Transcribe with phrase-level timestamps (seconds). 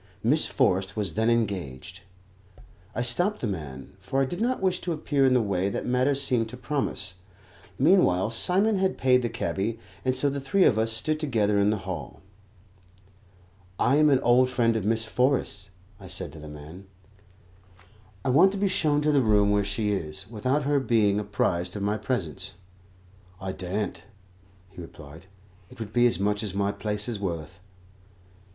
[0.23, 1.99] Miss Forrest was then engaged.
[2.95, 5.85] I stopped the man, for I did not wish to appear in the way that
[5.85, 7.13] matters seemed to promise.
[7.77, 11.69] Meanwhile Simon had paid the cabby, and so the three of us stood together in
[11.69, 12.21] the hall.
[13.77, 15.69] "I am an old friend of Miss Forrest's,"
[15.99, 16.87] I said to the man;
[18.25, 21.75] "I want to be shown to the room where she is, without her being apprised
[21.75, 22.55] of my presence."
[23.39, 24.01] "I daren't,"
[24.67, 25.27] he replied;
[25.69, 27.59] "it would be as much as my place is worth."